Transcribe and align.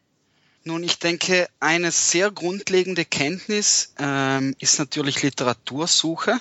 Nun, 0.64 0.82
ich 0.82 0.98
denke, 0.98 1.50
eine 1.60 1.92
sehr 1.92 2.32
grundlegende 2.32 3.04
Kenntnis 3.04 3.94
ähm, 4.00 4.56
ist 4.60 4.80
natürlich 4.80 5.24
Literatursuche. 5.24 6.40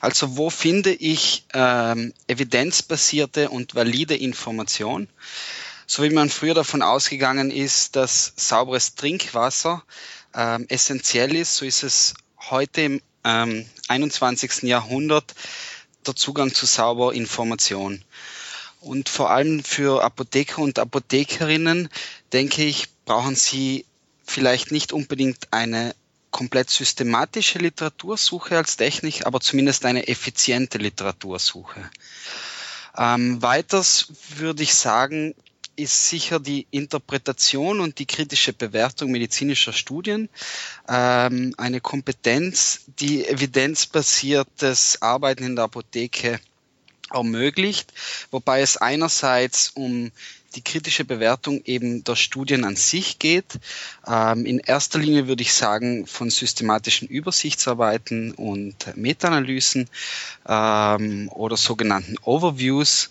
Also 0.00 0.38
wo 0.38 0.48
finde 0.48 0.94
ich 0.94 1.44
ähm, 1.52 2.14
evidenzbasierte 2.26 3.50
und 3.50 3.74
valide 3.74 4.16
Information? 4.16 5.08
So 5.92 6.04
wie 6.04 6.10
man 6.10 6.30
früher 6.30 6.54
davon 6.54 6.82
ausgegangen 6.82 7.50
ist, 7.50 7.96
dass 7.96 8.32
sauberes 8.36 8.94
Trinkwasser 8.94 9.82
ähm, 10.32 10.66
essentiell 10.68 11.34
ist, 11.34 11.56
so 11.56 11.64
ist 11.64 11.82
es 11.82 12.14
heute 12.48 12.82
im 12.82 13.02
ähm, 13.24 13.66
21. 13.88 14.62
Jahrhundert 14.62 15.34
der 16.06 16.14
Zugang 16.14 16.54
zu 16.54 16.64
sauberer 16.64 17.12
Information. 17.12 18.04
Und 18.80 19.08
vor 19.08 19.30
allem 19.30 19.64
für 19.64 20.04
Apotheker 20.04 20.62
und 20.62 20.78
Apothekerinnen, 20.78 21.88
denke 22.32 22.62
ich, 22.62 22.86
brauchen 23.04 23.34
sie 23.34 23.84
vielleicht 24.24 24.70
nicht 24.70 24.92
unbedingt 24.92 25.48
eine 25.50 25.96
komplett 26.30 26.70
systematische 26.70 27.58
Literatursuche 27.58 28.56
als 28.56 28.76
Technik, 28.76 29.26
aber 29.26 29.40
zumindest 29.40 29.84
eine 29.84 30.06
effiziente 30.06 30.78
Literatursuche. 30.78 31.90
Ähm, 32.96 33.42
weiters 33.42 34.06
würde 34.36 34.62
ich 34.62 34.76
sagen, 34.76 35.34
ist 35.82 36.08
sicher 36.08 36.40
die 36.40 36.66
Interpretation 36.70 37.80
und 37.80 37.98
die 37.98 38.06
kritische 38.06 38.52
Bewertung 38.52 39.10
medizinischer 39.10 39.72
Studien 39.72 40.28
ähm, 40.88 41.54
eine 41.56 41.80
Kompetenz, 41.80 42.82
die 42.98 43.26
evidenzbasiertes 43.26 45.02
Arbeiten 45.02 45.44
in 45.44 45.56
der 45.56 45.64
Apotheke 45.64 46.40
ermöglicht, 47.12 47.92
wobei 48.30 48.60
es 48.60 48.76
einerseits 48.76 49.70
um 49.70 50.12
die 50.54 50.62
kritische 50.62 51.04
Bewertung 51.04 51.62
eben 51.64 52.02
der 52.02 52.16
Studien 52.16 52.64
an 52.64 52.76
sich 52.76 53.18
geht. 53.18 53.58
Ähm, 54.06 54.46
in 54.46 54.58
erster 54.58 54.98
Linie 54.98 55.28
würde 55.28 55.42
ich 55.42 55.54
sagen 55.54 56.06
von 56.06 56.30
systematischen 56.30 57.08
Übersichtsarbeiten 57.08 58.32
und 58.32 58.96
Meta-Analysen 58.96 59.88
ähm, 60.48 61.28
oder 61.28 61.56
sogenannten 61.56 62.16
Overviews. 62.22 63.10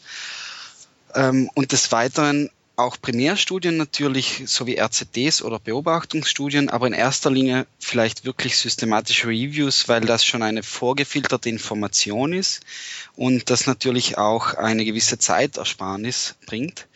Ähm, 1.15 1.49
und 1.55 1.71
des 1.71 1.91
Weiteren 1.91 2.49
auch 2.79 2.99
Primärstudien 2.99 3.77
natürlich, 3.77 4.43
sowie 4.45 4.79
RCTs 4.79 5.41
oder 5.41 5.59
Beobachtungsstudien, 5.59 6.69
aber 6.69 6.87
in 6.87 6.93
erster 6.93 7.29
Linie 7.29 7.67
vielleicht 7.79 8.25
wirklich 8.25 8.57
systematische 8.57 9.27
Reviews, 9.27 9.87
weil 9.87 10.01
das 10.01 10.25
schon 10.25 10.41
eine 10.41 10.63
vorgefilterte 10.63 11.49
Information 11.49 12.33
ist 12.33 12.61
und 13.15 13.49
das 13.49 13.67
natürlich 13.67 14.17
auch 14.17 14.53
eine 14.53 14.85
gewisse 14.85 15.19
Zeitersparnis 15.19 16.35
bringt. 16.45 16.87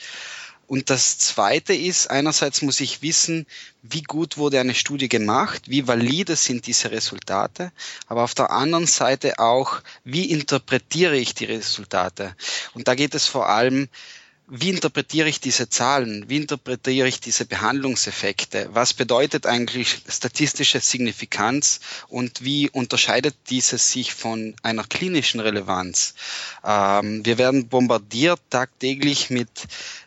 Und 0.66 0.90
das 0.90 1.18
Zweite 1.20 1.74
ist, 1.74 2.10
einerseits 2.10 2.62
muss 2.62 2.80
ich 2.80 3.02
wissen, 3.02 3.46
wie 3.82 4.02
gut 4.02 4.38
wurde 4.38 4.60
eine 4.60 4.74
Studie 4.74 5.10
gemacht, 5.10 5.64
wie 5.68 5.88
valide 5.88 6.36
sind 6.36 6.66
diese 6.68 6.90
Resultate, 6.90 7.72
aber 8.08 8.24
auf 8.24 8.34
der 8.34 8.50
anderen 8.50 8.88
Seite 8.88 9.40
auch, 9.40 9.82
wie 10.06 10.32
interpretiere 10.32 11.18
ich 11.18 11.36
die 11.36 11.46
Resultate. 11.46 12.36
Und 12.74 12.88
da 12.88 12.96
geht 12.96 13.14
es 13.14 13.28
vor 13.28 13.50
allem 13.50 13.90
wie 14.48 14.72
interpretiere 14.72 15.30
ich 15.30 15.40
diese 15.40 15.70
Zahlen? 15.70 16.26
Wie 16.28 16.36
interpretiere 16.36 17.08
ich 17.08 17.22
diese 17.22 17.46
Behandlungseffekte? 17.46 18.70
Was 18.74 18.94
bedeutet 18.94 19.46
eigentlich 19.46 20.00
statistische 20.10 20.82
Signifikanz 20.82 21.80
und 22.10 22.44
wie 22.44 22.70
unterscheidet 22.70 23.36
dieses 23.50 23.92
sich 23.92 24.14
von 24.14 24.54
einer 24.62 24.84
klinischen 24.84 25.40
Relevanz? 25.40 26.14
Ähm, 26.66 27.26
wir 27.26 27.38
werden 27.38 27.70
bombardiert 27.70 28.42
tagtäglich 28.50 29.30
mit 29.30 29.50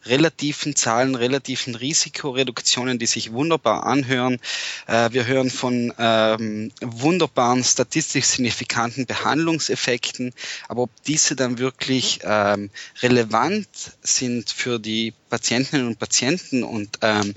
relativen 0.04 0.76
Zahlen, 0.76 1.14
relativen 1.14 1.74
Risikoreduktionen, 1.74 2.98
die 2.98 3.06
sich 3.06 3.32
wunderbar 3.32 3.86
anhören. 3.86 4.38
Äh, 4.86 5.12
wir 5.12 5.26
hören 5.26 5.50
von 5.50 5.94
ähm, 5.98 6.72
wunderbaren 6.82 7.64
statistisch 7.64 8.26
signifikanten 8.26 9.06
Behandlungseffekten, 9.06 10.34
aber 10.68 10.82
ob 10.82 10.90
diese 11.04 11.36
dann 11.36 11.58
wirklich 11.58 12.20
ähm, 12.22 12.68
relevant 13.00 13.66
sind 14.02 14.25
für 14.46 14.78
die 14.78 15.12
Patientinnen 15.30 15.86
und 15.86 15.98
Patienten 15.98 16.62
und 16.62 16.98
ähm, 17.02 17.34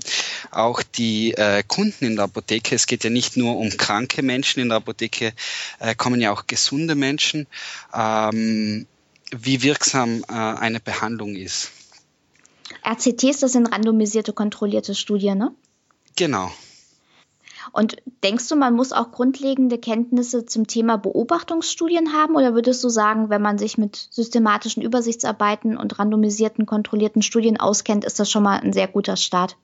auch 0.50 0.82
die 0.82 1.32
äh, 1.32 1.62
Kunden 1.66 2.04
in 2.04 2.16
der 2.16 2.24
Apotheke. 2.24 2.74
Es 2.74 2.86
geht 2.86 3.04
ja 3.04 3.10
nicht 3.10 3.36
nur 3.36 3.56
um 3.56 3.70
kranke 3.70 4.22
Menschen 4.22 4.60
in 4.60 4.68
der 4.68 4.78
Apotheke, 4.78 5.32
äh, 5.78 5.94
kommen 5.94 6.20
ja 6.20 6.32
auch 6.32 6.46
gesunde 6.46 6.94
Menschen. 6.94 7.46
Ähm, 7.94 8.86
wie 9.32 9.62
wirksam 9.62 10.24
äh, 10.28 10.32
eine 10.32 10.80
Behandlung 10.80 11.36
ist. 11.36 11.70
RCTs, 12.84 13.40
das 13.40 13.52
sind 13.52 13.66
randomisierte, 13.66 14.32
kontrollierte 14.32 14.94
Studien, 14.94 15.38
ne? 15.38 15.52
Genau. 16.16 16.50
Und 17.72 17.96
denkst 18.24 18.48
du, 18.48 18.56
man 18.56 18.74
muss 18.74 18.92
auch 18.92 19.12
grundlegende 19.12 19.78
Kenntnisse 19.78 20.46
zum 20.46 20.66
Thema 20.66 20.96
Beobachtungsstudien 20.96 22.12
haben? 22.12 22.36
Oder 22.36 22.54
würdest 22.54 22.82
du 22.82 22.88
sagen, 22.88 23.30
wenn 23.30 23.42
man 23.42 23.58
sich 23.58 23.78
mit 23.78 24.08
systematischen 24.10 24.82
Übersichtsarbeiten 24.82 25.76
und 25.76 25.98
randomisierten, 25.98 26.66
kontrollierten 26.66 27.22
Studien 27.22 27.58
auskennt, 27.58 28.04
ist 28.04 28.18
das 28.18 28.30
schon 28.30 28.42
mal 28.42 28.60
ein 28.60 28.72
sehr 28.72 28.88
guter 28.88 29.16
Start? 29.16 29.56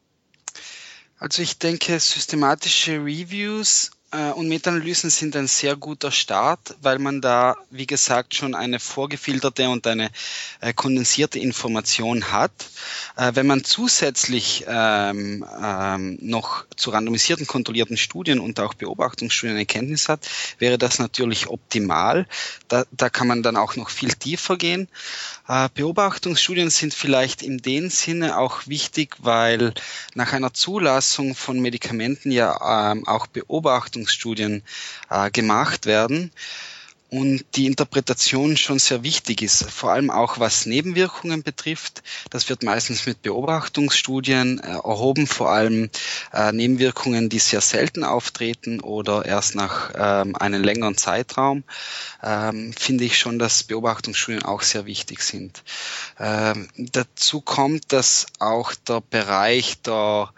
Also 1.19 1.43
ich 1.43 1.59
denke, 1.59 1.99
systematische 1.99 2.99
Reviews 3.03 3.91
und 4.35 4.49
Meta-Analysen 4.49 5.11
sind 5.11 5.37
ein 5.37 5.47
sehr 5.47 5.77
guter 5.77 6.11
Start, 6.11 6.77
weil 6.81 6.99
man 6.99 7.21
da, 7.21 7.57
wie 7.71 7.87
gesagt, 7.87 8.35
schon 8.35 8.55
eine 8.55 8.81
vorgefilterte 8.81 9.69
und 9.69 9.87
eine 9.87 10.11
äh, 10.61 10.73
kondensierte 10.73 11.39
Information 11.39 12.33
hat. 12.33 12.53
Äh, 13.17 13.33
wenn 13.35 13.47
man 13.47 13.65
zusätzlich 13.65 14.65
ähm, 14.69 15.45
ähm, 15.63 16.19
noch 16.21 16.65
zu 16.77 16.91
randomisierten, 16.91 17.47
kontrollierten 17.47 17.97
Studien 17.97 18.41
und 18.41 18.61
auch 18.61 18.75
Beobachtungsstudien 18.75 19.57
eine 19.57 19.67
Kenntnis 19.67 20.09
hat, 20.09 20.29
wäre 20.59 20.79
das 20.79 20.99
natürlich 20.99 21.49
optimal. 21.49 22.27
Da, 22.69 22.85
da 22.93 23.11
kann 23.11 23.27
man 23.27 23.43
dann 23.43 23.57
auch 23.57 23.77
noch 23.77 23.91
viel 23.91 24.13
tiefer 24.13 24.57
gehen. 24.57 24.89
Äh, 25.49 25.69
Beobachtungsstudien 25.75 26.71
sind 26.71 26.95
vielleicht 26.95 27.43
in 27.43 27.59
dem 27.59 27.91
Sinne 27.91 28.39
auch 28.39 28.67
wichtig, 28.67 29.17
weil 29.19 29.75
nach 30.15 30.33
einer 30.33 30.53
Zulassung 30.53 31.35
von 31.35 31.61
Medikamenten 31.61 32.31
ja 32.31 32.93
ähm, 32.93 33.07
auch 33.07 33.27
Beobachtungsstudien 34.07 34.63
äh, 35.11 35.31
gemacht 35.31 35.87
werden 35.87 36.31
und 37.09 37.45
die 37.55 37.67
Interpretation 37.67 38.57
schon 38.57 38.81
sehr 38.81 39.05
wichtig 39.05 39.41
ist, 39.41 39.71
vor 39.71 39.93
allem 39.93 40.11
auch 40.11 40.41
was 40.41 40.67
Nebenwirkungen 40.67 41.45
betrifft. 41.45 42.03
Das 42.31 42.49
wird 42.49 42.65
meistens 42.65 43.07
mit 43.07 43.23
Beobachtungsstudien 43.23 44.59
äh, 44.59 44.67
erhoben, 44.73 45.29
vor 45.29 45.51
allem 45.51 45.89
äh, 46.33 46.51
Nebenwirkungen, 46.51 47.29
die 47.29 47.39
sehr 47.39 47.61
selten 47.61 48.03
auftreten 48.03 48.81
oder 48.81 49.25
erst 49.25 49.55
nach 49.55 49.93
ähm, 49.97 50.35
einem 50.35 50.65
längeren 50.65 50.97
Zeitraum, 50.97 51.63
ähm, 52.25 52.73
finde 52.73 53.05
ich 53.05 53.17
schon, 53.19 53.39
dass 53.39 53.63
Beobachtungsstudien 53.63 54.43
auch 54.43 54.63
sehr 54.63 54.85
wichtig 54.85 55.23
sind. 55.23 55.63
Ähm, 56.19 56.69
dazu 56.77 57.41
kommt, 57.41 57.93
dass 57.93 58.27
auch 58.41 58.75
der 58.75 59.01
Bereich 59.01 59.81
der 59.83 60.33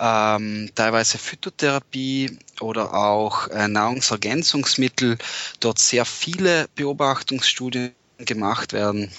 ähm, 0.00 0.70
teilweise 0.74 1.18
Phytotherapie 1.18 2.38
oder 2.60 2.94
auch 2.94 3.48
äh, 3.48 3.68
Nahrungsergänzungsmittel 3.68 5.18
dort 5.60 5.78
sehr 5.78 6.04
viele 6.04 6.68
Beobachtungsstudien 6.74 7.92
gemacht 8.18 8.72
werden 8.72 9.10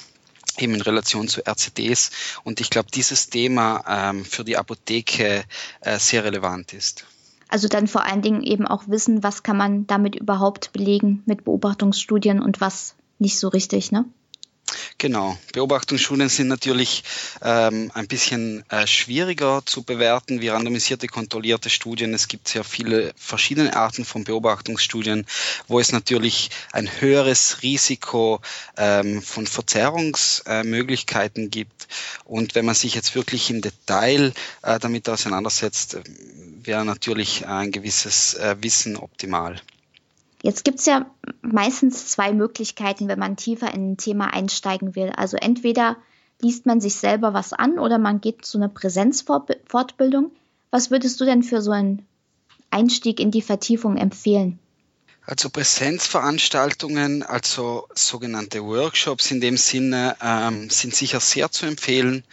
eben 0.58 0.76
in 0.76 0.82
Relation 0.82 1.28
zu 1.28 1.42
RCDs. 1.46 2.12
Und 2.44 2.60
ich 2.60 2.70
glaube, 2.70 2.90
dieses 2.94 3.30
Thema 3.30 3.84
ähm, 3.88 4.26
für 4.26 4.44
die 4.44 4.58
Apotheke 4.58 5.44
äh, 5.80 5.98
sehr 5.98 6.24
relevant 6.24 6.74
ist. 6.74 7.06
Also 7.48 7.68
dann 7.68 7.88
vor 7.88 8.06
allen 8.06 8.22
Dingen 8.22 8.44
eben 8.44 8.66
auch 8.66 8.88
wissen, 8.88 9.24
was 9.24 9.44
kann 9.44 9.58
man 9.58 9.88
damit 9.88 10.16
überhaupt 10.16 10.72
belegen 10.72 11.22
mit 11.26 11.44
Beobachtungsstudien 11.44 12.42
und 12.42 12.62
was 12.62 12.96
nicht 13.20 13.38
so 13.40 13.50
richtig, 13.50 13.92
ne? 13.92 14.06
Genau. 15.02 15.36
Beobachtungsstudien 15.52 16.30
sind 16.30 16.48
natürlich 16.48 17.04
ähm, 17.42 17.90
ein 17.96 18.08
bisschen 18.08 18.64
äh, 18.70 18.86
schwieriger 18.86 19.64
zu 19.66 19.82
bewerten 19.82 20.42
wie 20.42 20.50
randomisierte 20.50 21.08
kontrollierte 21.08 21.72
Studien. 21.72 22.14
Es 22.14 22.28
gibt 22.28 22.48
sehr 22.48 22.64
viele 22.64 23.12
verschiedene 23.16 23.76
Arten 23.76 24.06
von 24.06 24.26
Beobachtungsstudien, 24.26 25.26
wo 25.68 25.80
es 25.80 25.92
natürlich 25.92 26.52
ein 26.72 26.88
höheres 27.02 27.64
Risiko 27.64 28.42
ähm, 28.78 29.24
von 29.24 29.48
Verzerrungsmöglichkeiten 29.48 31.46
äh, 31.46 31.50
gibt. 31.50 31.88
Und 32.24 32.54
wenn 32.54 32.66
man 32.66 32.76
sich 32.76 32.94
jetzt 32.94 33.16
wirklich 33.16 33.50
im 33.50 33.62
Detail 33.62 34.34
äh, 34.62 34.78
damit 34.78 35.10
auseinandersetzt, 35.10 35.98
wäre 36.62 36.86
natürlich 36.86 37.48
ein 37.48 37.72
gewisses 37.72 38.36
äh, 38.36 38.56
Wissen 38.60 38.98
optimal. 38.98 39.60
Jetzt 40.52 40.66
gibt 40.66 40.80
es 40.80 40.86
ja 40.86 41.10
meistens 41.42 42.08
zwei 42.08 42.34
Möglichkeiten, 42.34 43.08
wenn 43.08 43.18
man 43.18 43.38
tiefer 43.38 43.74
in 43.74 43.94
ein 43.94 43.98
Thema 43.98 44.34
einsteigen 44.34 44.98
will. 44.98 45.10
Also 45.16 45.38
entweder 45.38 45.96
liest 46.42 46.66
man 46.66 46.82
sich 46.82 46.96
selber 46.96 47.34
was 47.34 47.54
an 47.54 47.80
oder 47.80 47.98
man 47.98 48.20
geht 48.20 48.44
zu 48.44 48.58
einer 48.58 48.68
Präsenzfortbildung. 48.68 50.32
Was 50.70 50.92
würdest 50.92 51.22
du 51.22 51.24
denn 51.24 51.42
für 51.42 51.62
so 51.62 51.72
einen 51.72 52.06
Einstieg 52.70 53.22
in 53.22 53.32
die 53.32 53.42
Vertiefung 53.42 53.96
empfehlen? 53.96 54.60
Also 55.26 55.50
Präsenzveranstaltungen, 55.50 57.24
also 57.24 57.88
sogenannte 57.96 58.62
Workshops 58.66 59.32
in 59.32 59.40
dem 59.40 59.56
Sinne, 59.56 60.18
ähm, 60.22 60.70
sind 60.70 60.94
sicher 60.94 61.22
sehr 61.22 61.50
zu 61.50 61.66
empfehlen. 61.66 62.26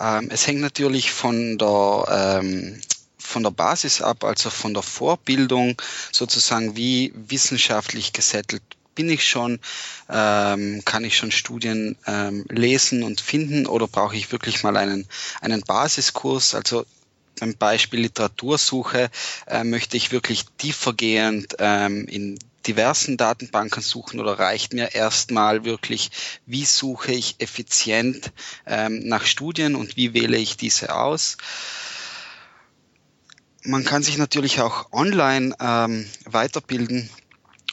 Ähm, 0.00 0.28
es 0.30 0.46
hängt 0.46 0.60
natürlich 0.60 1.10
von 1.10 1.58
der 1.58 2.38
ähm, 2.40 2.80
von 3.28 3.42
der 3.42 3.50
Basis 3.50 4.00
ab, 4.00 4.24
also 4.24 4.50
von 4.50 4.74
der 4.74 4.82
Vorbildung 4.82 5.80
sozusagen, 6.12 6.76
wie 6.76 7.12
wissenschaftlich 7.14 8.12
gesettelt 8.12 8.62
bin 8.94 9.10
ich 9.10 9.28
schon, 9.28 9.60
ähm, 10.08 10.82
kann 10.84 11.04
ich 11.04 11.16
schon 11.16 11.30
Studien 11.30 11.96
ähm, 12.06 12.44
lesen 12.48 13.04
und 13.04 13.20
finden 13.20 13.66
oder 13.66 13.86
brauche 13.86 14.16
ich 14.16 14.32
wirklich 14.32 14.64
mal 14.64 14.76
einen, 14.76 15.06
einen 15.40 15.60
Basiskurs? 15.60 16.56
Also 16.56 16.84
beim 17.38 17.54
Beispiel 17.54 18.00
Literatursuche 18.00 19.10
äh, 19.46 19.62
möchte 19.62 19.96
ich 19.96 20.10
wirklich 20.10 20.46
tiefergehend 20.56 21.54
ähm, 21.60 22.08
in 22.08 22.40
diversen 22.66 23.16
Datenbanken 23.16 23.82
suchen 23.82 24.18
oder 24.18 24.38
reicht 24.38 24.72
mir 24.72 24.94
erstmal 24.94 25.64
wirklich, 25.64 26.10
wie 26.46 26.64
suche 26.64 27.12
ich 27.12 27.36
effizient 27.38 28.32
ähm, 28.66 29.00
nach 29.04 29.24
Studien 29.26 29.76
und 29.76 29.96
wie 29.96 30.12
wähle 30.12 30.38
ich 30.38 30.56
diese 30.56 30.94
aus? 30.94 31.36
Man 33.68 33.84
kann 33.84 34.02
sich 34.02 34.16
natürlich 34.16 34.62
auch 34.62 34.90
online 34.92 35.54
ähm, 35.60 36.06
weiterbilden 36.24 37.10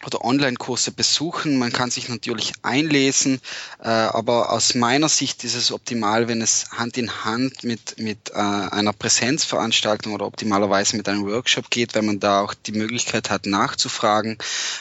oder 0.06 0.26
Online-Kurse 0.26 0.92
besuchen. 0.92 1.58
Man 1.58 1.72
kann 1.72 1.90
sich 1.90 2.10
natürlich 2.10 2.52
einlesen, 2.64 3.40
äh, 3.80 3.88
aber 3.88 4.52
aus 4.52 4.76
meiner 4.76 5.08
Sicht 5.08 5.46
ist 5.46 5.56
es 5.56 5.72
optimal, 5.72 6.28
wenn 6.28 6.42
es 6.42 6.70
Hand 6.72 6.98
in 6.98 7.24
Hand 7.24 7.64
mit, 7.64 7.98
mit 7.98 8.32
äh, 8.32 8.34
einer 8.34 8.92
Präsenzveranstaltung 8.92 10.12
oder 10.12 10.26
optimalerweise 10.26 10.98
mit 10.98 11.08
einem 11.08 11.26
Workshop 11.26 11.70
geht, 11.70 11.96
wenn 11.96 12.08
man 12.08 12.20
da 12.20 12.42
auch 12.42 12.54
die 12.54 12.74
Möglichkeit 12.74 13.30
hat, 13.30 13.46
nachzufragen. 13.46 14.38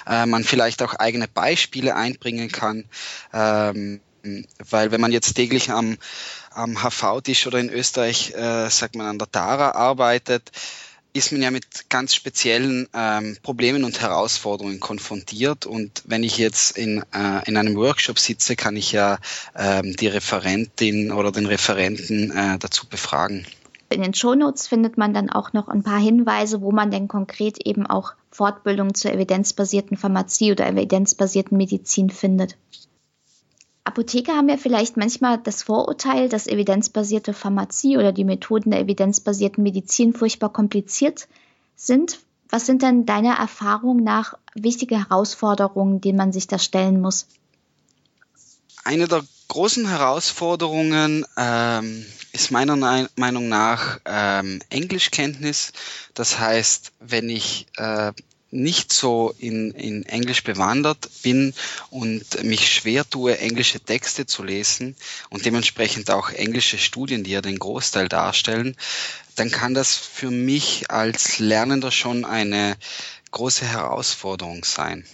Äh, 0.09 0.27
man 0.27 0.43
vielleicht 0.43 0.83
auch 0.83 0.95
eigene 0.95 1.29
Beispiele 1.29 1.95
einbringen 1.95 2.51
kann. 2.51 2.87
Ähm, 3.33 4.01
weil 4.69 4.91
wenn 4.91 5.01
man 5.01 5.13
jetzt 5.13 5.35
täglich 5.35 5.71
am, 5.71 5.97
am 6.51 6.83
HV-Tisch 6.83 7.47
oder 7.47 7.61
in 7.61 7.71
Österreich, 7.71 8.33
äh, 8.35 8.69
sagt 8.69 8.97
man, 8.97 9.07
an 9.07 9.19
der 9.19 9.31
Tara 9.31 9.73
arbeitet, 9.73 10.51
ist 11.15 11.31
man 11.31 11.41
ja 11.41 11.51
mit 11.53 11.89
ganz 11.89 12.15
speziellen 12.15 12.89
ähm, 12.93 13.37
Problemen 13.43 13.85
und 13.85 14.01
Herausforderungen 14.01 14.81
konfrontiert. 14.81 15.65
Und 15.65 16.03
wenn 16.07 16.25
ich 16.25 16.39
jetzt 16.39 16.77
in, 16.77 17.05
äh, 17.15 17.41
in 17.47 17.57
einem 17.57 17.77
Workshop 17.77 18.19
sitze, 18.19 18.57
kann 18.57 18.77
ich 18.77 18.91
ja 18.91 19.19
ähm, 19.57 19.95
die 19.97 20.09
Referentin 20.09 21.13
oder 21.13 21.31
den 21.31 21.47
Referenten 21.47 22.33
äh, 22.33 22.59
dazu 22.59 22.89
befragen. 22.89 23.47
In 23.91 24.03
den 24.03 24.13
Shownotes 24.13 24.67
findet 24.67 24.99
man 24.99 25.15
dann 25.15 25.31
auch 25.31 25.53
noch 25.53 25.69
ein 25.69 25.85
paar 25.85 26.01
Hinweise, 26.01 26.61
wo 26.61 26.73
man 26.73 26.91
denn 26.91 27.07
konkret 27.07 27.65
eben 27.65 27.87
auch 27.87 28.15
Fortbildung 28.33 28.95
zur 28.95 29.13
evidenzbasierten 29.13 29.97
Pharmazie 29.97 30.51
oder 30.51 30.67
evidenzbasierten 30.67 31.57
Medizin 31.57 32.11
findet. 32.11 32.57
Apotheker 33.95 34.35
haben 34.35 34.49
ja 34.49 34.57
vielleicht 34.57 34.97
manchmal 34.97 35.39
das 35.39 35.63
Vorurteil, 35.63 36.29
dass 36.29 36.49
evidenzbasierte 36.49 37.33
Pharmazie 37.33 37.97
oder 37.97 38.11
die 38.11 38.25
Methoden 38.25 38.73
der 38.73 38.81
evidenzbasierten 38.81 39.63
Medizin 39.63 40.13
furchtbar 40.13 40.53
kompliziert 40.53 41.29
sind. 41.77 42.19
Was 42.49 42.67
sind 42.67 42.83
denn 42.83 43.07
deiner 43.07 43.35
Erfahrung 43.35 44.03
nach 44.03 44.37
wichtige 44.57 44.99
Herausforderungen, 44.99 46.01
denen 46.01 46.19
man 46.19 46.33
sich 46.33 46.49
da 46.49 46.59
stellen 46.59 47.01
muss? 47.01 47.29
Eine 48.83 49.07
der 49.07 49.23
großen 49.47 49.89
Herausforderungen 49.89 51.25
ähm, 51.37 52.05
ist 52.33 52.51
meiner 52.51 53.07
Meinung 53.15 53.49
nach 53.49 54.01
ähm, 54.07 54.59
Englischkenntnis. 54.71 55.73
Das 56.15 56.41
heißt, 56.41 56.91
wenn 56.99 57.29
ich 57.29 57.69
äh, 57.77 58.11
nicht 58.55 58.93
so 58.93 59.35
in, 59.39 59.73
in 59.73 60.07
Englisch 60.07 60.45
bewandert 60.45 61.11
bin 61.23 61.53
und 61.91 62.45
mich 62.45 62.73
schwer 62.73 63.09
tue, 63.09 63.37
englische 63.39 63.81
Texte 63.81 64.27
zu 64.27 64.45
lesen 64.45 64.97
und 65.29 65.45
dementsprechend 65.45 66.11
auch 66.11 66.31
englische 66.31 66.79
Studien, 66.79 67.25
die 67.25 67.33
ja 67.33 67.41
den 67.41 67.59
Großteil 67.59 68.09
darstellen, 68.09 68.77
dann 69.35 69.51
kann 69.51 69.75
das 69.75 69.97
für 69.97 70.31
mich 70.31 70.91
als 70.91 71.39
Lernender 71.41 71.91
schon 71.91 72.25
eine 72.25 72.77
große 73.33 73.67
Herausforderung 73.67 74.65
sein. 74.65 75.05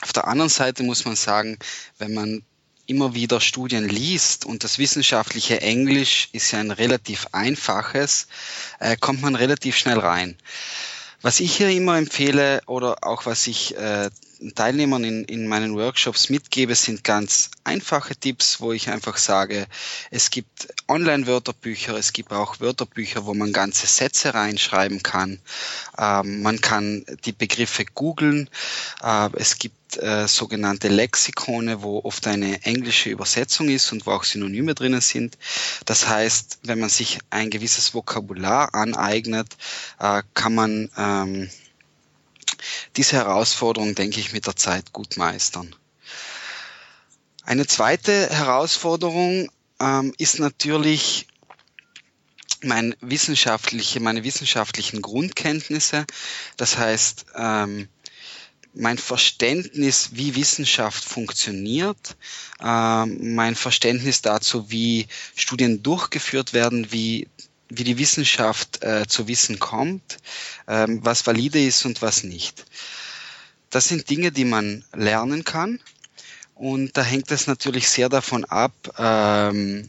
Auf 0.00 0.12
der 0.12 0.26
anderen 0.26 0.50
Seite 0.50 0.82
muss 0.82 1.04
man 1.04 1.16
sagen, 1.16 1.58
wenn 1.98 2.12
man 2.12 2.42
immer 2.86 3.14
wieder 3.14 3.40
Studien 3.40 3.88
liest 3.88 4.44
und 4.46 4.64
das 4.64 4.78
wissenschaftliche 4.78 5.60
Englisch 5.60 6.30
ist 6.32 6.50
ja 6.52 6.58
ein 6.58 6.70
relativ 6.70 7.26
einfaches, 7.32 8.26
äh, 8.80 8.96
kommt 8.96 9.20
man 9.20 9.36
relativ 9.36 9.76
schnell 9.76 9.98
rein. 9.98 10.36
Was 11.22 11.40
ich 11.40 11.56
hier 11.56 11.70
immer 11.70 11.98
empfehle 11.98 12.60
oder 12.66 12.98
auch 13.02 13.26
was 13.26 13.46
ich 13.46 13.76
äh, 13.76 14.10
Teilnehmern 14.54 15.04
in, 15.04 15.24
in 15.24 15.46
meinen 15.46 15.74
Workshops 15.74 16.30
mitgebe, 16.30 16.74
sind 16.74 17.04
ganz 17.04 17.50
einfache 17.64 18.14
Tipps, 18.14 18.60
wo 18.60 18.72
ich 18.72 18.88
einfach 18.88 19.16
sage, 19.16 19.66
es 20.10 20.30
gibt 20.30 20.68
Online-Wörterbücher, 20.86 21.96
es 21.96 22.12
gibt 22.12 22.32
auch 22.32 22.60
Wörterbücher, 22.60 23.26
wo 23.26 23.34
man 23.34 23.52
ganze 23.52 23.86
Sätze 23.86 24.34
reinschreiben 24.34 25.02
kann. 25.02 25.40
Ähm, 25.98 26.42
man 26.42 26.60
kann 26.60 27.04
die 27.24 27.32
Begriffe 27.32 27.84
googeln. 27.84 28.48
Äh, 29.02 29.30
es 29.34 29.58
gibt 29.58 29.96
äh, 29.96 30.28
sogenannte 30.28 30.88
Lexikone, 30.88 31.82
wo 31.82 32.00
oft 32.04 32.26
eine 32.26 32.62
englische 32.64 33.10
Übersetzung 33.10 33.68
ist 33.68 33.92
und 33.92 34.06
wo 34.06 34.12
auch 34.12 34.24
Synonyme 34.24 34.74
drinnen 34.74 35.00
sind. 35.00 35.38
Das 35.84 36.06
heißt, 36.06 36.60
wenn 36.62 36.78
man 36.78 36.90
sich 36.90 37.18
ein 37.30 37.50
gewisses 37.50 37.94
Vokabular 37.94 38.74
aneignet, 38.74 39.56
äh, 39.98 40.22
kann 40.34 40.54
man 40.54 40.90
ähm, 40.96 41.50
diese 42.96 43.16
Herausforderung, 43.16 43.94
denke 43.94 44.20
ich, 44.20 44.32
mit 44.32 44.46
der 44.46 44.56
Zeit 44.56 44.92
gut 44.92 45.16
meistern. 45.16 45.74
Eine 47.44 47.66
zweite 47.66 48.28
Herausforderung 48.30 49.50
ähm, 49.80 50.12
ist 50.18 50.38
natürlich 50.38 51.26
mein 52.62 52.94
wissenschaftliche, 53.00 54.00
meine 54.00 54.24
wissenschaftlichen 54.24 55.00
Grundkenntnisse. 55.00 56.04
Das 56.56 56.76
heißt, 56.76 57.26
ähm, 57.36 57.88
mein 58.74 58.98
Verständnis, 58.98 60.10
wie 60.12 60.36
Wissenschaft 60.36 61.04
funktioniert, 61.04 62.16
äh, 62.60 63.06
mein 63.06 63.54
Verständnis 63.54 64.22
dazu, 64.22 64.70
wie 64.70 65.06
Studien 65.34 65.82
durchgeführt 65.82 66.52
werden, 66.52 66.92
wie, 66.92 67.28
wie 67.68 67.84
die 67.84 67.98
Wissenschaft 67.98 68.82
äh, 68.82 69.06
zu 69.06 69.28
Wissen 69.28 69.58
kommt, 69.58 70.18
äh, 70.66 70.86
was 70.88 71.26
valide 71.26 71.60
ist 71.62 71.84
und 71.84 72.02
was 72.02 72.24
nicht. 72.24 72.64
Das 73.70 73.88
sind 73.88 74.08
Dinge, 74.08 74.32
die 74.32 74.44
man 74.44 74.84
lernen 74.94 75.44
kann. 75.44 75.80
Und 76.54 76.96
da 76.96 77.02
hängt 77.02 77.30
es 77.30 77.46
natürlich 77.46 77.88
sehr 77.88 78.08
davon 78.08 78.44
ab, 78.44 78.72
ähm, 78.98 79.88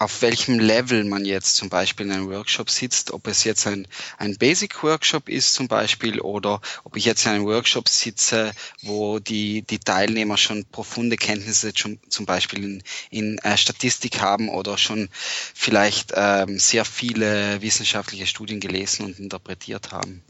auf 0.00 0.22
welchem 0.22 0.58
Level 0.58 1.04
man 1.04 1.26
jetzt 1.26 1.56
zum 1.56 1.68
Beispiel 1.68 2.06
in 2.06 2.12
einem 2.12 2.30
Workshop 2.30 2.70
sitzt, 2.70 3.10
ob 3.10 3.26
es 3.26 3.44
jetzt 3.44 3.66
ein, 3.66 3.86
ein 4.16 4.38
Basic-Workshop 4.38 5.28
ist 5.28 5.52
zum 5.52 5.68
Beispiel 5.68 6.20
oder 6.20 6.62
ob 6.84 6.96
ich 6.96 7.04
jetzt 7.04 7.26
in 7.26 7.32
einem 7.32 7.44
Workshop 7.44 7.86
sitze, 7.86 8.52
wo 8.80 9.18
die, 9.18 9.60
die 9.60 9.78
Teilnehmer 9.78 10.38
schon 10.38 10.64
profunde 10.64 11.16
Kenntnisse 11.16 11.72
schon, 11.74 12.00
zum 12.08 12.24
Beispiel 12.24 12.64
in, 12.64 12.82
in 13.10 13.38
äh, 13.38 13.58
Statistik 13.58 14.22
haben 14.22 14.48
oder 14.48 14.78
schon 14.78 15.10
vielleicht 15.54 16.14
ähm, 16.16 16.58
sehr 16.58 16.86
viele 16.86 17.60
wissenschaftliche 17.60 18.26
Studien 18.26 18.60
gelesen 18.60 19.04
und 19.04 19.18
interpretiert 19.18 19.92
haben. 19.92 20.22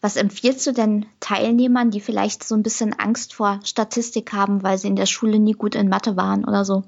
Was 0.00 0.16
empfiehlst 0.16 0.66
du 0.66 0.72
denn 0.72 1.04
Teilnehmern, 1.20 1.90
die 1.90 2.00
vielleicht 2.00 2.44
so 2.44 2.54
ein 2.54 2.62
bisschen 2.62 2.98
Angst 2.98 3.34
vor 3.34 3.60
Statistik 3.62 4.32
haben, 4.32 4.62
weil 4.62 4.78
sie 4.78 4.88
in 4.88 4.96
der 4.96 5.04
Schule 5.04 5.38
nie 5.38 5.52
gut 5.52 5.74
in 5.74 5.90
Mathe 5.90 6.16
waren 6.16 6.46
oder 6.46 6.64
so? 6.64 6.84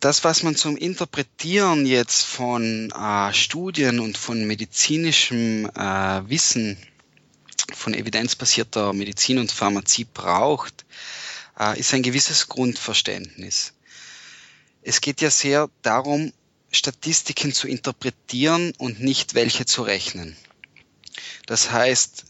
Das, 0.00 0.22
was 0.22 0.44
man 0.44 0.54
zum 0.54 0.76
Interpretieren 0.76 1.84
jetzt 1.84 2.24
von 2.24 2.92
äh, 2.92 3.34
Studien 3.34 3.98
und 3.98 4.16
von 4.16 4.46
medizinischem 4.46 5.68
äh, 5.74 6.28
Wissen, 6.28 6.76
von 7.74 7.94
evidenzbasierter 7.94 8.92
Medizin 8.92 9.38
und 9.38 9.50
Pharmazie 9.50 10.06
braucht, 10.12 10.84
äh, 11.58 11.78
ist 11.80 11.92
ein 11.94 12.04
gewisses 12.04 12.48
Grundverständnis. 12.48 13.72
Es 14.82 15.00
geht 15.00 15.20
ja 15.20 15.30
sehr 15.30 15.68
darum, 15.82 16.32
Statistiken 16.70 17.52
zu 17.52 17.66
interpretieren 17.66 18.72
und 18.78 19.00
nicht 19.00 19.34
welche 19.34 19.66
zu 19.66 19.82
rechnen. 19.82 20.36
Das 21.46 21.72
heißt, 21.72 22.24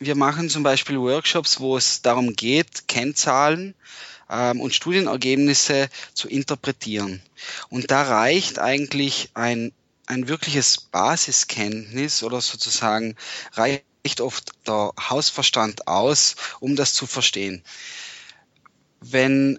wir 0.00 0.16
machen 0.16 0.50
zum 0.50 0.64
Beispiel 0.64 0.98
Workshops, 0.98 1.60
wo 1.60 1.76
es 1.76 2.02
darum 2.02 2.34
geht, 2.34 2.88
Kennzahlen 2.88 3.74
ähm, 4.30 4.60
und 4.60 4.74
Studienergebnisse 4.74 5.88
zu 6.14 6.28
interpretieren. 6.28 7.22
Und 7.68 7.90
da 7.90 8.02
reicht 8.02 8.58
eigentlich 8.58 9.30
ein, 9.34 9.72
ein 10.06 10.28
wirkliches 10.28 10.78
Basiskenntnis 10.80 12.22
oder 12.22 12.40
sozusagen 12.40 13.16
reicht 13.52 14.20
oft 14.20 14.52
der 14.66 14.92
Hausverstand 14.98 15.88
aus, 15.88 16.36
um 16.60 16.76
das 16.76 16.94
zu 16.94 17.06
verstehen. 17.06 17.62
Wenn 19.00 19.58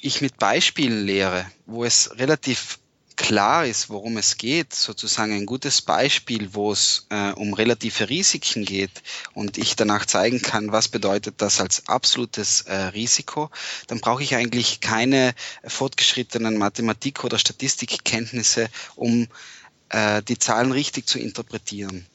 ich 0.00 0.20
mit 0.20 0.38
Beispielen 0.38 1.04
lehre, 1.04 1.46
wo 1.66 1.84
es 1.84 2.18
relativ 2.18 2.78
klar 3.16 3.66
ist, 3.66 3.88
worum 3.88 4.18
es 4.18 4.36
geht, 4.36 4.74
sozusagen 4.74 5.32
ein 5.32 5.46
gutes 5.46 5.82
Beispiel, 5.82 6.54
wo 6.54 6.72
es 6.72 7.06
äh, 7.10 7.32
um 7.32 7.54
relative 7.54 8.08
Risiken 8.08 8.64
geht 8.64 9.02
und 9.32 9.58
ich 9.58 9.74
danach 9.74 10.06
zeigen 10.06 10.42
kann, 10.42 10.70
was 10.70 10.88
bedeutet 10.88 11.36
das 11.38 11.60
als 11.60 11.88
absolutes 11.88 12.62
äh, 12.62 12.74
Risiko, 12.74 13.50
dann 13.88 14.00
brauche 14.00 14.22
ich 14.22 14.36
eigentlich 14.36 14.80
keine 14.80 15.34
fortgeschrittenen 15.64 16.58
Mathematik- 16.58 17.24
oder 17.24 17.38
Statistikkenntnisse, 17.38 18.68
um 18.94 19.26
äh, 19.88 20.22
die 20.22 20.38
Zahlen 20.38 20.72
richtig 20.72 21.06
zu 21.06 21.18
interpretieren. 21.18 22.06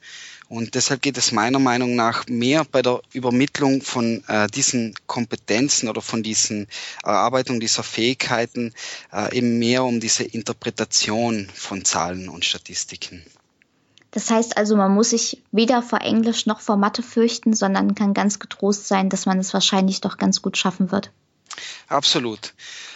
Und 0.51 0.75
deshalb 0.75 1.01
geht 1.01 1.17
es 1.17 1.31
meiner 1.31 1.59
Meinung 1.59 1.95
nach 1.95 2.27
mehr 2.27 2.65
bei 2.69 2.81
der 2.81 2.99
Übermittlung 3.13 3.81
von 3.81 4.21
äh, 4.27 4.47
diesen 4.47 4.93
Kompetenzen 5.07 5.87
oder 5.87 6.01
von 6.01 6.23
diesen 6.23 6.67
Erarbeitung 7.05 7.61
dieser 7.61 7.83
Fähigkeiten 7.83 8.73
äh, 9.13 9.33
eben 9.37 9.59
mehr 9.59 9.85
um 9.85 10.01
diese 10.01 10.25
Interpretation 10.25 11.47
von 11.53 11.85
Zahlen 11.85 12.27
und 12.27 12.43
Statistiken. 12.43 13.23
Das 14.11 14.29
heißt 14.29 14.57
also, 14.57 14.75
man 14.75 14.93
muss 14.93 15.11
sich 15.11 15.41
weder 15.53 15.81
vor 15.81 16.01
Englisch 16.01 16.45
noch 16.47 16.59
vor 16.59 16.75
Mathe 16.75 17.01
fürchten, 17.01 17.53
sondern 17.53 17.95
kann 17.95 18.13
ganz 18.13 18.37
getrost 18.37 18.89
sein, 18.89 19.07
dass 19.07 19.25
man 19.25 19.39
es 19.39 19.53
wahrscheinlich 19.53 20.01
doch 20.01 20.17
ganz 20.17 20.41
gut 20.41 20.57
schaffen 20.57 20.91
wird. 20.91 21.13
Absolut. 21.91 22.53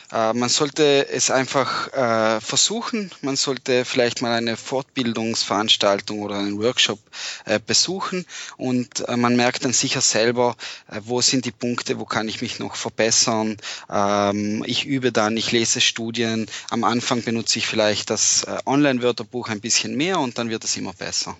Äh, 0.09 0.31
man 0.31 0.47
sollte 0.47 1.09
es 1.09 1.29
einfach 1.29 1.91
äh, 1.91 2.39
versuchen. 2.39 3.11
Man 3.21 3.35
sollte 3.35 3.83
vielleicht 3.83 4.21
mal 4.21 4.31
eine 4.31 4.55
Fortbildungsveranstaltung 4.55 6.21
oder 6.21 6.37
einen 6.37 6.61
Workshop 6.61 6.99
äh, 7.43 7.59
besuchen 7.59 8.25
und 8.55 9.05
man 9.17 9.35
merkt 9.35 9.65
dann 9.65 9.73
sicher 9.73 9.99
selber, 9.99 10.55
wo 11.01 11.19
sind 11.19 11.43
die 11.43 11.51
Punkte, 11.51 11.99
wo 11.99 12.05
kann 12.05 12.29
ich 12.29 12.41
mich 12.41 12.59
noch 12.59 12.75
verbessern. 12.75 13.57
Ähm, 13.89 14.63
ich 14.65 14.85
übe 14.85 15.11
dann, 15.11 15.35
ich 15.35 15.51
lese 15.51 15.81
Studien. 15.81 16.45
Am 16.69 16.85
Anfang 16.85 17.21
benutze 17.21 17.59
ich 17.59 17.67
vielleicht 17.67 18.09
das 18.09 18.45
Online-Wörterbuch 18.65 19.49
ein 19.49 19.59
bisschen 19.59 19.97
mehr 19.97 20.19
und 20.19 20.37
dann 20.37 20.49
wird 20.49 20.63
es 20.63 20.77
immer 20.77 20.93
besser. 20.93 21.35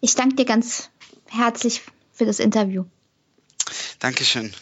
Ich 0.00 0.16
danke 0.16 0.34
dir 0.34 0.46
ganz 0.46 0.90
herzlich 1.26 1.82
für 2.12 2.26
das 2.26 2.40
Interview. 2.40 2.84
Dankeschön 4.00 4.52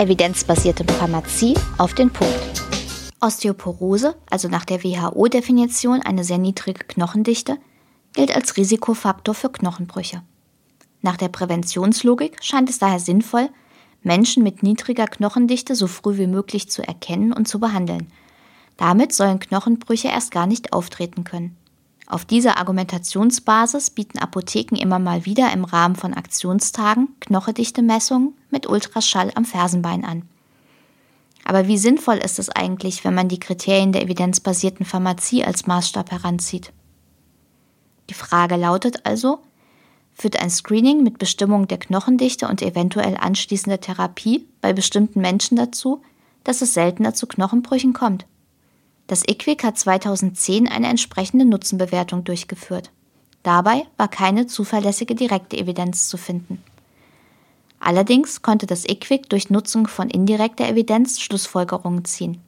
evidenzbasierte 0.00 0.90
Pharmazie 0.94 1.54
auf 1.76 1.92
den 1.92 2.10
Punkt. 2.10 2.64
Osteoporose, 3.20 4.16
also 4.30 4.48
nach 4.48 4.64
der 4.64 4.82
WHO-Definition 4.82 6.00
eine 6.00 6.24
sehr 6.24 6.38
niedrige 6.38 6.84
Knochendichte, 6.84 7.58
gilt 8.14 8.34
als 8.34 8.56
Risikofaktor 8.56 9.34
für 9.34 9.50
Knochenbrüche. 9.50 10.22
Nach 11.02 11.18
der 11.18 11.28
Präventionslogik 11.28 12.42
scheint 12.42 12.70
es 12.70 12.78
daher 12.78 12.98
sinnvoll, 12.98 13.50
Menschen 14.02 14.42
mit 14.42 14.62
niedriger 14.62 15.06
Knochendichte 15.06 15.74
so 15.74 15.86
früh 15.86 16.16
wie 16.16 16.26
möglich 16.26 16.70
zu 16.70 16.80
erkennen 16.80 17.34
und 17.34 17.46
zu 17.46 17.60
behandeln. 17.60 18.10
Damit 18.78 19.12
sollen 19.12 19.38
Knochenbrüche 19.38 20.08
erst 20.08 20.30
gar 20.30 20.46
nicht 20.46 20.72
auftreten 20.72 21.24
können. 21.24 21.58
Auf 22.10 22.24
dieser 22.24 22.58
Argumentationsbasis 22.58 23.90
bieten 23.90 24.18
Apotheken 24.18 24.74
immer 24.74 24.98
mal 24.98 25.26
wieder 25.26 25.52
im 25.52 25.64
Rahmen 25.64 25.94
von 25.94 26.12
Aktionstagen 26.12 27.06
Knochendichte-Messungen 27.20 28.34
mit 28.50 28.68
Ultraschall 28.68 29.30
am 29.36 29.44
Fersenbein 29.44 30.04
an. 30.04 30.22
Aber 31.44 31.68
wie 31.68 31.78
sinnvoll 31.78 32.16
ist 32.16 32.40
es 32.40 32.50
eigentlich, 32.50 33.04
wenn 33.04 33.14
man 33.14 33.28
die 33.28 33.38
Kriterien 33.38 33.92
der 33.92 34.02
evidenzbasierten 34.02 34.84
Pharmazie 34.84 35.44
als 35.44 35.68
Maßstab 35.68 36.10
heranzieht? 36.10 36.72
Die 38.08 38.14
Frage 38.14 38.56
lautet 38.56 39.06
also, 39.06 39.38
führt 40.12 40.42
ein 40.42 40.50
Screening 40.50 41.04
mit 41.04 41.18
Bestimmung 41.18 41.68
der 41.68 41.78
Knochendichte 41.78 42.48
und 42.48 42.60
eventuell 42.60 43.16
anschließender 43.18 43.78
Therapie 43.78 44.48
bei 44.60 44.72
bestimmten 44.72 45.20
Menschen 45.20 45.56
dazu, 45.56 46.02
dass 46.42 46.60
es 46.60 46.74
seltener 46.74 47.14
zu 47.14 47.28
Knochenbrüchen 47.28 47.92
kommt? 47.92 48.26
Das 49.10 49.24
IQWIC 49.28 49.64
hat 49.64 49.76
2010 49.76 50.68
eine 50.68 50.86
entsprechende 50.86 51.44
Nutzenbewertung 51.44 52.22
durchgeführt. 52.22 52.92
Dabei 53.42 53.82
war 53.96 54.06
keine 54.06 54.46
zuverlässige 54.46 55.16
direkte 55.16 55.56
Evidenz 55.56 56.08
zu 56.08 56.16
finden. 56.16 56.62
Allerdings 57.80 58.40
konnte 58.40 58.66
das 58.66 58.88
IQWIC 58.88 59.28
durch 59.28 59.50
Nutzung 59.50 59.88
von 59.88 60.10
indirekter 60.10 60.68
Evidenz 60.68 61.18
Schlussfolgerungen 61.18 62.04
ziehen. 62.04 62.40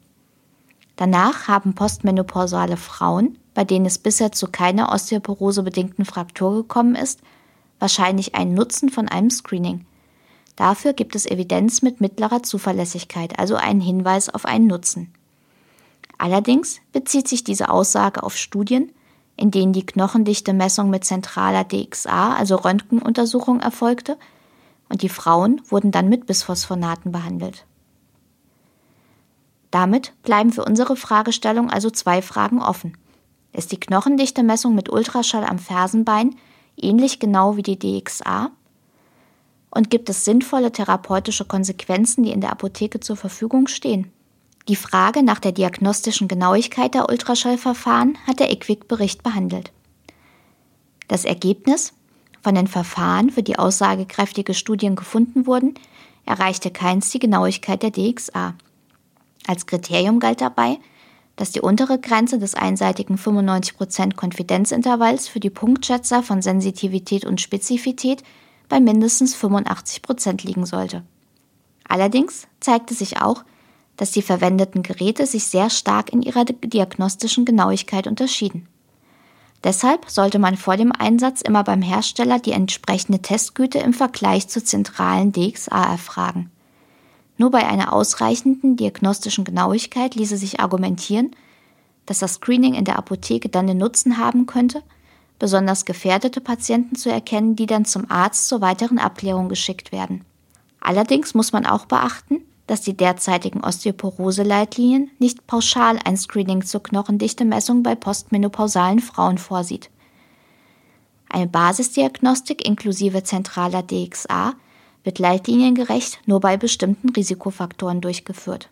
Danach 0.95 1.49
haben 1.49 1.75
postmenopausale 1.75 2.77
Frauen, 2.77 3.37
bei 3.53 3.65
denen 3.65 3.85
es 3.85 3.97
bisher 3.97 4.31
zu 4.31 4.47
keiner 4.47 4.93
osteoporose-bedingten 4.93 6.05
Fraktur 6.05 6.55
gekommen 6.61 6.95
ist, 6.95 7.19
wahrscheinlich 7.79 8.35
einen 8.35 8.53
Nutzen 8.53 8.87
von 8.87 9.09
einem 9.09 9.31
Screening. 9.31 9.85
Dafür 10.55 10.93
gibt 10.93 11.13
es 11.15 11.25
Evidenz 11.25 11.81
mit 11.81 11.99
mittlerer 11.99 12.41
Zuverlässigkeit, 12.41 13.37
also 13.37 13.57
einen 13.57 13.81
Hinweis 13.81 14.29
auf 14.29 14.45
einen 14.45 14.67
Nutzen. 14.67 15.13
Allerdings 16.23 16.79
bezieht 16.93 17.27
sich 17.27 17.43
diese 17.43 17.67
Aussage 17.67 18.23
auf 18.23 18.37
Studien, 18.37 18.93
in 19.35 19.51
denen 19.51 19.73
die 19.73 19.85
Knochendichte-Messung 19.85 20.89
mit 20.89 21.03
zentraler 21.03 21.65
DXA, 21.65 22.35
also 22.35 22.55
Röntgenuntersuchung, 22.55 23.59
erfolgte 23.59 24.17
und 24.87 25.01
die 25.01 25.09
Frauen 25.09 25.61
wurden 25.67 25.91
dann 25.91 26.07
mit 26.07 26.25
Bisphosphonaten 26.25 27.11
behandelt. 27.11 27.65
Damit 29.69 30.13
bleiben 30.23 30.53
für 30.53 30.63
unsere 30.63 30.95
Fragestellung 30.95 31.69
also 31.69 31.89
zwei 31.89 32.21
Fragen 32.21 32.61
offen. 32.61 32.97
Ist 33.51 33.73
die 33.73 33.79
Knochendichte-Messung 33.81 34.73
mit 34.73 34.87
Ultraschall 34.87 35.43
am 35.43 35.59
Fersenbein 35.59 36.37
ähnlich 36.77 37.19
genau 37.19 37.57
wie 37.57 37.63
die 37.63 37.77
DXA? 37.77 38.49
Und 39.71 39.89
gibt 39.89 40.07
es 40.09 40.23
sinnvolle 40.23 40.71
therapeutische 40.71 41.43
Konsequenzen, 41.43 42.23
die 42.23 42.31
in 42.31 42.39
der 42.39 42.53
Apotheke 42.53 43.01
zur 43.01 43.17
Verfügung 43.17 43.67
stehen? 43.67 44.12
Die 44.69 44.77
Frage 44.77 45.23
nach 45.23 45.39
der 45.39 45.51
diagnostischen 45.51 46.29
Genauigkeit 46.29 46.93
der 46.93 47.09
Ultraschallverfahren 47.09 48.17
hat 48.25 48.39
der 48.39 48.51
IQWIC-Bericht 48.51 49.21
behandelt. 49.21 49.73
Das 51.09 51.25
Ergebnis, 51.25 51.93
von 52.41 52.55
den 52.55 52.67
Verfahren, 52.67 53.29
für 53.29 53.43
die 53.43 53.59
aussagekräftige 53.59 54.53
Studien 54.53 54.95
gefunden 54.95 55.47
wurden, 55.47 55.73
erreichte 56.25 56.71
keins 56.71 57.09
die 57.09 57.19
Genauigkeit 57.19 57.83
der 57.83 57.91
DXA. 57.91 58.55
Als 59.47 59.65
Kriterium 59.65 60.19
galt 60.19 60.39
dabei, 60.39 60.79
dass 61.35 61.51
die 61.51 61.59
untere 61.59 61.99
Grenze 61.99 62.39
des 62.39 62.55
einseitigen 62.55 63.17
95% 63.17 64.15
Konfidenzintervalls 64.15 65.27
für 65.27 65.41
die 65.41 65.49
Punktschätzer 65.49 66.23
von 66.23 66.41
Sensitivität 66.41 67.25
und 67.25 67.41
Spezifität 67.41 68.23
bei 68.69 68.79
mindestens 68.79 69.35
85% 69.35 70.45
liegen 70.45 70.65
sollte. 70.65 71.03
Allerdings 71.85 72.47
zeigte 72.61 72.93
sich 72.93 73.21
auch, 73.21 73.43
dass 73.97 74.11
die 74.11 74.21
verwendeten 74.21 74.83
Geräte 74.83 75.25
sich 75.25 75.45
sehr 75.45 75.69
stark 75.69 76.11
in 76.11 76.21
ihrer 76.21 76.45
diagnostischen 76.45 77.45
Genauigkeit 77.45 78.07
unterschieden. 78.07 78.67
Deshalb 79.63 80.09
sollte 80.09 80.39
man 80.39 80.57
vor 80.57 80.75
dem 80.75 80.91
Einsatz 80.91 81.41
immer 81.41 81.63
beim 81.63 81.81
Hersteller 81.81 82.39
die 82.39 82.51
entsprechende 82.51 83.21
Testgüte 83.21 83.79
im 83.79 83.93
Vergleich 83.93 84.49
zur 84.49 84.65
zentralen 84.65 85.31
DXA 85.31 85.91
erfragen. 85.91 86.51
Nur 87.37 87.49
bei 87.51 87.65
einer 87.65 87.93
ausreichenden 87.93 88.75
diagnostischen 88.75 89.45
Genauigkeit 89.45 90.15
ließe 90.15 90.37
sich 90.37 90.59
argumentieren, 90.59 91.31
dass 92.05 92.19
das 92.19 92.33
Screening 92.33 92.73
in 92.73 92.85
der 92.85 92.97
Apotheke 92.97 93.47
dann 93.47 93.67
den 93.67 93.77
Nutzen 93.77 94.17
haben 94.17 94.45
könnte, 94.45 94.83
besonders 95.39 95.85
gefährdete 95.85 96.41
Patienten 96.41 96.95
zu 96.95 97.09
erkennen, 97.09 97.55
die 97.55 97.65
dann 97.65 97.85
zum 97.85 98.09
Arzt 98.11 98.47
zur 98.47 98.61
weiteren 98.61 98.99
Abklärung 98.99 99.49
geschickt 99.49 99.91
werden. 99.91 100.25
Allerdings 100.81 101.33
muss 101.33 101.53
man 101.53 101.65
auch 101.65 101.85
beachten, 101.85 102.41
dass 102.67 102.81
die 102.81 102.95
derzeitigen 102.95 103.63
Osteoporose-Leitlinien 103.63 105.11
nicht 105.19 105.47
pauschal 105.47 105.99
ein 106.03 106.17
Screening 106.17 106.63
zur 106.63 106.83
Knochendichte-Messung 106.83 107.83
bei 107.83 107.95
postmenopausalen 107.95 108.99
Frauen 108.99 109.37
vorsieht. 109.37 109.89
Eine 111.29 111.47
Basisdiagnostik 111.47 112.65
inklusive 112.65 113.23
zentraler 113.23 113.81
DXA 113.81 114.53
wird 115.03 115.19
leitliniengerecht 115.19 116.19
nur 116.25 116.39
bei 116.39 116.57
bestimmten 116.57 117.09
Risikofaktoren 117.09 118.01
durchgeführt. 118.01 118.69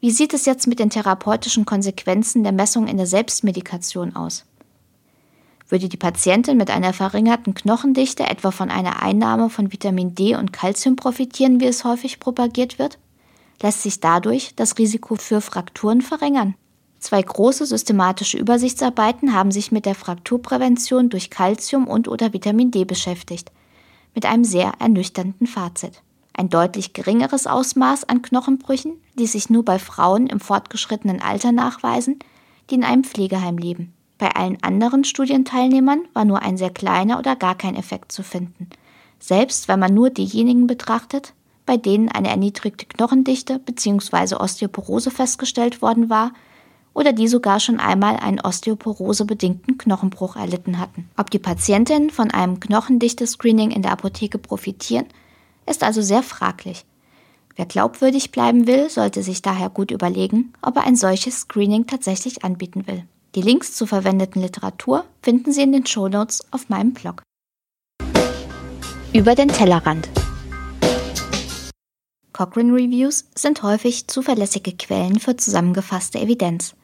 Wie 0.00 0.10
sieht 0.10 0.34
es 0.34 0.44
jetzt 0.44 0.66
mit 0.66 0.80
den 0.80 0.90
therapeutischen 0.90 1.64
Konsequenzen 1.64 2.42
der 2.42 2.52
Messung 2.52 2.88
in 2.88 2.98
der 2.98 3.06
Selbstmedikation 3.06 4.14
aus? 4.14 4.44
Würde 5.68 5.88
die 5.88 5.96
Patientin 5.96 6.56
mit 6.56 6.70
einer 6.70 6.92
verringerten 6.92 7.54
Knochendichte 7.54 8.24
etwa 8.24 8.50
von 8.50 8.70
einer 8.70 9.02
Einnahme 9.02 9.48
von 9.48 9.72
Vitamin 9.72 10.14
D 10.14 10.36
und 10.36 10.52
Calcium 10.52 10.96
profitieren, 10.96 11.60
wie 11.60 11.66
es 11.66 11.84
häufig 11.84 12.20
propagiert 12.20 12.78
wird? 12.78 12.98
Lässt 13.62 13.82
sich 13.82 14.00
dadurch 14.00 14.54
das 14.56 14.76
Risiko 14.76 15.14
für 15.16 15.40
Frakturen 15.40 16.02
verringern? 16.02 16.54
Zwei 16.98 17.22
große 17.22 17.66
systematische 17.66 18.38
Übersichtsarbeiten 18.38 19.32
haben 19.32 19.50
sich 19.50 19.72
mit 19.72 19.86
der 19.86 19.94
Frakturprävention 19.94 21.08
durch 21.08 21.30
Calcium 21.30 21.86
und 21.86 22.08
oder 22.08 22.32
Vitamin 22.32 22.70
D 22.70 22.84
beschäftigt, 22.84 23.50
mit 24.14 24.26
einem 24.26 24.44
sehr 24.44 24.72
ernüchternden 24.80 25.46
Fazit. 25.46 26.02
Ein 26.34 26.50
deutlich 26.50 26.92
geringeres 26.92 27.46
Ausmaß 27.46 28.04
an 28.04 28.20
Knochenbrüchen, 28.20 29.00
die 29.14 29.26
sich 29.26 29.50
nur 29.50 29.64
bei 29.64 29.78
Frauen 29.78 30.26
im 30.26 30.40
fortgeschrittenen 30.40 31.22
Alter 31.22 31.52
nachweisen, 31.52 32.18
die 32.68 32.74
in 32.74 32.84
einem 32.84 33.04
Pflegeheim 33.04 33.56
leben. 33.56 33.93
Bei 34.18 34.34
allen 34.34 34.62
anderen 34.62 35.04
Studienteilnehmern 35.04 36.02
war 36.12 36.24
nur 36.24 36.42
ein 36.42 36.56
sehr 36.56 36.70
kleiner 36.70 37.18
oder 37.18 37.36
gar 37.36 37.56
kein 37.56 37.76
Effekt 37.76 38.12
zu 38.12 38.22
finden. 38.22 38.68
Selbst 39.18 39.68
wenn 39.68 39.80
man 39.80 39.94
nur 39.94 40.10
diejenigen 40.10 40.66
betrachtet, 40.66 41.34
bei 41.66 41.76
denen 41.76 42.10
eine 42.10 42.28
erniedrigte 42.28 42.86
Knochendichte 42.86 43.58
bzw. 43.58 44.36
Osteoporose 44.36 45.10
festgestellt 45.10 45.82
worden 45.82 46.10
war, 46.10 46.32
oder 46.94 47.12
die 47.12 47.28
sogar 47.28 47.58
schon 47.58 47.80
einmal 47.80 48.16
einen 48.16 48.40
osteoporosebedingten 48.40 49.78
Knochenbruch 49.78 50.36
erlitten 50.36 50.78
hatten. 50.78 51.10
Ob 51.16 51.28
die 51.28 51.40
Patientinnen 51.40 52.10
von 52.10 52.30
einem 52.30 52.60
Knochendichte-Screening 52.60 53.72
in 53.72 53.82
der 53.82 53.90
Apotheke 53.90 54.38
profitieren, 54.38 55.06
ist 55.66 55.82
also 55.82 56.02
sehr 56.02 56.22
fraglich. 56.22 56.84
Wer 57.56 57.66
glaubwürdig 57.66 58.30
bleiben 58.30 58.66
will, 58.66 58.90
sollte 58.90 59.22
sich 59.22 59.42
daher 59.42 59.70
gut 59.70 59.90
überlegen, 59.90 60.52
ob 60.62 60.76
er 60.76 60.84
ein 60.84 60.96
solches 60.96 61.40
Screening 61.40 61.86
tatsächlich 61.86 62.44
anbieten 62.44 62.86
will. 62.86 63.04
Die 63.34 63.42
Links 63.42 63.74
zur 63.74 63.88
verwendeten 63.88 64.40
Literatur 64.40 65.04
finden 65.20 65.52
Sie 65.52 65.62
in 65.62 65.72
den 65.72 65.84
Shownotes 65.84 66.44
auf 66.52 66.68
meinem 66.68 66.92
Blog. 66.92 67.22
Über 69.12 69.34
den 69.34 69.48
Tellerrand. 69.48 70.08
Cochrane 72.32 72.72
Reviews 72.72 73.24
sind 73.34 73.64
häufig 73.64 74.06
zuverlässige 74.06 74.72
Quellen 74.72 75.18
für 75.18 75.36
zusammengefasste 75.36 76.20
Evidenz. 76.20 76.74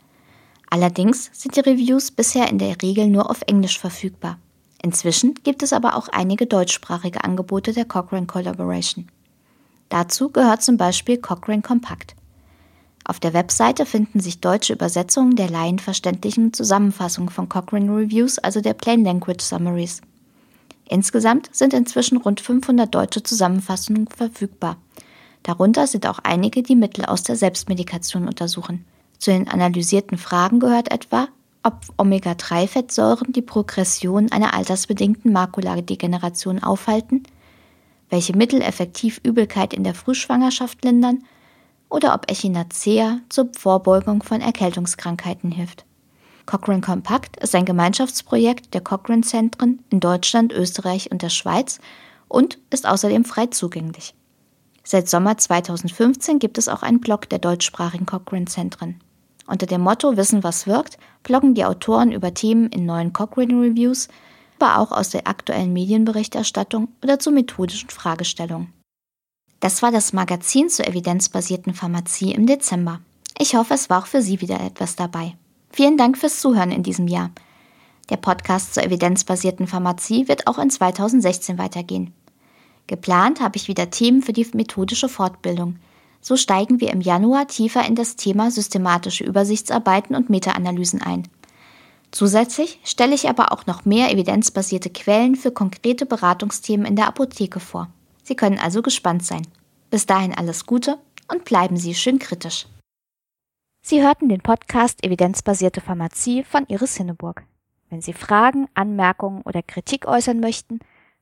Allerdings 0.70 1.30
sind 1.32 1.54
die 1.54 1.60
Reviews 1.60 2.10
bisher 2.10 2.48
in 2.48 2.58
der 2.58 2.82
Regel 2.82 3.06
nur 3.06 3.30
auf 3.30 3.42
Englisch 3.46 3.78
verfügbar. 3.78 4.38
Inzwischen 4.82 5.34
gibt 5.44 5.62
es 5.62 5.72
aber 5.72 5.94
auch 5.94 6.08
einige 6.08 6.46
deutschsprachige 6.46 7.22
Angebote 7.22 7.72
der 7.72 7.84
Cochrane 7.84 8.26
Collaboration. 8.26 9.08
Dazu 9.88 10.30
gehört 10.30 10.62
zum 10.62 10.76
Beispiel 10.76 11.18
Cochrane 11.18 11.62
Compact. 11.62 12.16
Auf 13.04 13.18
der 13.18 13.32
Webseite 13.32 13.86
finden 13.86 14.20
sich 14.20 14.40
deutsche 14.40 14.72
Übersetzungen 14.72 15.34
der 15.34 15.50
laienverständlichen 15.50 16.52
Zusammenfassungen 16.52 17.30
von 17.30 17.48
Cochrane 17.48 17.90
Reviews, 17.90 18.38
also 18.38 18.60
der 18.60 18.74
Plain 18.74 19.04
Language 19.04 19.42
Summaries. 19.42 20.02
Insgesamt 20.88 21.48
sind 21.52 21.72
inzwischen 21.72 22.18
rund 22.18 22.40
500 22.40 22.92
deutsche 22.94 23.22
Zusammenfassungen 23.22 24.08
verfügbar. 24.08 24.76
Darunter 25.42 25.86
sind 25.86 26.06
auch 26.06 26.18
einige, 26.22 26.62
die 26.62 26.76
Mittel 26.76 27.04
aus 27.04 27.22
der 27.22 27.36
Selbstmedikation 27.36 28.26
untersuchen. 28.26 28.84
Zu 29.18 29.30
den 29.30 29.48
analysierten 29.48 30.18
Fragen 30.18 30.60
gehört 30.60 30.90
etwa, 30.90 31.28
ob 31.62 31.74
Omega-3-Fettsäuren 31.96 33.32
die 33.32 33.42
Progression 33.42 34.32
einer 34.32 34.54
altersbedingten 34.54 35.32
Makuladegeneration 35.32 36.62
aufhalten, 36.62 37.22
welche 38.08 38.36
Mittel 38.36 38.60
effektiv 38.60 39.20
Übelkeit 39.22 39.72
in 39.72 39.84
der 39.84 39.94
Frühschwangerschaft 39.94 40.84
lindern 40.84 41.22
oder 41.90 42.14
ob 42.14 42.30
Echinacea 42.30 43.18
zur 43.28 43.50
Vorbeugung 43.58 44.22
von 44.22 44.40
Erkältungskrankheiten 44.40 45.50
hilft. 45.50 45.84
Cochrane 46.46 46.80
Compact 46.80 47.36
ist 47.36 47.54
ein 47.54 47.64
Gemeinschaftsprojekt 47.64 48.72
der 48.72 48.80
Cochrane-Zentren 48.80 49.80
in 49.90 50.00
Deutschland, 50.00 50.52
Österreich 50.52 51.10
und 51.12 51.22
der 51.22 51.28
Schweiz 51.28 51.80
und 52.28 52.58
ist 52.70 52.86
außerdem 52.86 53.24
frei 53.24 53.46
zugänglich. 53.46 54.14
Seit 54.82 55.08
Sommer 55.08 55.36
2015 55.36 56.38
gibt 56.38 56.58
es 56.58 56.68
auch 56.68 56.82
einen 56.82 57.00
Blog 57.00 57.28
der 57.28 57.38
deutschsprachigen 57.38 58.06
Cochrane-Zentren. 58.06 59.00
Unter 59.46 59.66
dem 59.66 59.82
Motto 59.82 60.16
Wissen, 60.16 60.42
was 60.42 60.66
wirkt, 60.66 60.96
bloggen 61.22 61.54
die 61.54 61.64
Autoren 61.64 62.12
über 62.12 62.32
Themen 62.34 62.68
in 62.70 62.86
neuen 62.86 63.12
Cochrane 63.12 63.60
Reviews, 63.60 64.08
aber 64.58 64.78
auch 64.78 64.92
aus 64.92 65.10
der 65.10 65.26
aktuellen 65.26 65.72
Medienberichterstattung 65.72 66.88
oder 67.02 67.18
zu 67.18 67.30
methodischen 67.30 67.90
Fragestellungen. 67.90 68.72
Das 69.60 69.82
war 69.82 69.92
das 69.92 70.12
Magazin 70.12 70.68
zur 70.68 70.86
evidenzbasierten 70.86 71.74
Pharmazie 71.74 72.32
im 72.32 72.46
Dezember. 72.46 73.00
Ich 73.38 73.54
hoffe, 73.54 73.74
es 73.74 73.88
war 73.88 74.02
auch 74.02 74.06
für 74.06 74.22
Sie 74.22 74.40
wieder 74.40 74.60
etwas 74.60 74.96
dabei. 74.96 75.36
Vielen 75.70 75.96
Dank 75.96 76.18
fürs 76.18 76.40
Zuhören 76.40 76.72
in 76.72 76.82
diesem 76.82 77.08
Jahr. 77.08 77.30
Der 78.08 78.16
Podcast 78.16 78.74
zur 78.74 78.82
evidenzbasierten 78.82 79.66
Pharmazie 79.66 80.26
wird 80.28 80.46
auch 80.46 80.58
in 80.58 80.70
2016 80.70 81.58
weitergehen. 81.58 82.12
Geplant 82.86 83.40
habe 83.40 83.56
ich 83.56 83.68
wieder 83.68 83.90
Themen 83.90 84.22
für 84.22 84.32
die 84.32 84.46
methodische 84.54 85.08
Fortbildung– 85.08 85.76
so 86.20 86.36
steigen 86.36 86.80
wir 86.80 86.90
im 86.90 87.00
Januar 87.00 87.48
tiefer 87.48 87.86
in 87.86 87.94
das 87.94 88.16
Thema 88.16 88.50
systematische 88.50 89.24
Übersichtsarbeiten 89.24 90.14
und 90.14 90.28
Meta-Analysen 90.28 91.00
ein. 91.00 91.26
Zusätzlich 92.10 92.78
stelle 92.84 93.14
ich 93.14 93.28
aber 93.28 93.52
auch 93.52 93.66
noch 93.66 93.84
mehr 93.84 94.10
evidenzbasierte 94.10 94.90
Quellen 94.90 95.36
für 95.36 95.50
konkrete 95.50 96.06
Beratungsthemen 96.06 96.86
in 96.86 96.96
der 96.96 97.06
Apotheke 97.06 97.60
vor. 97.60 97.88
Sie 98.30 98.36
können 98.36 98.60
also 98.60 98.80
gespannt 98.80 99.26
sein. 99.26 99.42
Bis 99.90 100.06
dahin 100.06 100.32
alles 100.32 100.64
Gute 100.64 101.00
und 101.26 101.44
bleiben 101.44 101.76
Sie 101.76 101.96
schön 101.96 102.20
kritisch. 102.20 102.68
Sie 103.82 104.04
hörten 104.04 104.28
den 104.28 104.40
Podcast 104.40 105.04
Evidenzbasierte 105.04 105.80
Pharmazie 105.80 106.44
von 106.44 106.64
Iris 106.68 106.96
Hinneburg. 106.96 107.42
Wenn 107.88 108.00
Sie 108.00 108.12
Fragen, 108.12 108.68
Anmerkungen 108.74 109.42
oder 109.42 109.64
Kritik 109.64 110.06
äußern 110.06 110.38
möchten, 110.38 110.78